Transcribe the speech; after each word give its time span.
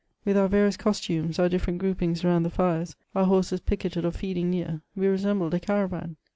With 0.25 0.35
our 0.35 0.47
various 0.47 0.77
costumes, 0.77 1.37
our 1.37 1.47
different 1.47 1.77
groupings 1.77 2.25
around 2.25 2.41
the 2.41 2.49
fires, 2.49 2.95
our 3.13 3.25
horses 3.25 3.59
picketed 3.59 4.03
or 4.03 4.09
feeding 4.09 4.49
near, 4.49 4.81
we 4.95 5.05
resembled 5.05 5.53
a 5.53 5.59
caravan. 5.59 6.15